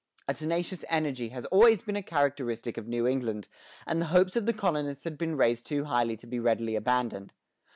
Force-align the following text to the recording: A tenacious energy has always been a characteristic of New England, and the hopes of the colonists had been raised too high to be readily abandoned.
A 0.27 0.33
tenacious 0.33 0.83
energy 0.89 1.29
has 1.29 1.45
always 1.51 1.83
been 1.83 1.95
a 1.95 2.01
characteristic 2.01 2.75
of 2.75 2.87
New 2.87 3.05
England, 3.05 3.47
and 3.85 4.01
the 4.01 4.07
hopes 4.07 4.35
of 4.35 4.47
the 4.47 4.51
colonists 4.51 5.03
had 5.03 5.15
been 5.15 5.37
raised 5.37 5.67
too 5.67 5.83
high 5.83 6.15
to 6.15 6.25
be 6.25 6.39
readily 6.39 6.75
abandoned. 6.75 7.33